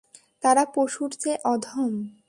তারা 0.43 0.63
পশুর 0.75 1.09
চেয়ে 1.21 1.37
অধম! 1.45 1.93